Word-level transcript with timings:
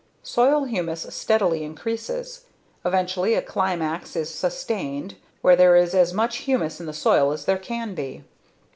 Soil 0.23 0.63
humus 0.63 1.05
steadily 1.13 1.63
increases. 1.63 2.45
Eventually 2.83 3.35
a 3.35 3.41
climax 3.43 4.15
is 4.15 4.31
sustained 4.33 5.13
where 5.43 5.55
there 5.55 5.75
is 5.75 5.93
as 5.93 6.11
much 6.11 6.37
humus 6.37 6.79
in 6.79 6.87
the 6.87 6.91
soil 6.91 7.31
as 7.31 7.45
there 7.45 7.59
can 7.59 7.93
be. 7.93 8.23